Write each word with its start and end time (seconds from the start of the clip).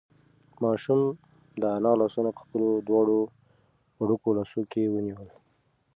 ماشوم 0.63 1.01
د 1.61 1.63
انا 1.77 1.93
لاسونه 2.01 2.29
په 2.33 2.41
خپلو 2.45 2.69
دواړو 2.87 3.19
وړوکو 4.01 4.29
لاسونو 4.37 4.63
کې 4.71 4.91
ونیول. 4.93 5.29